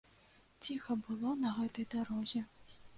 Ціха 0.63 0.97
было 1.09 1.37
на 1.45 1.55
гэтай 1.61 1.91
дарозе. 1.95 2.47